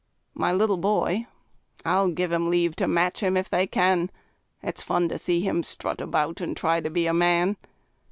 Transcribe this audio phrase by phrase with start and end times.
[0.33, 1.27] My little boy
[1.85, 4.09] I'll give 'em leave to match him, if they can;
[4.63, 7.55] It's fun to see him strut about, and try to be a man!